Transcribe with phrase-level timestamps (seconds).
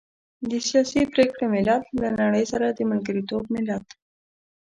[0.49, 3.85] د سياسي پرېکړې ملت، له نړۍ سره د ملګرتوب ملت.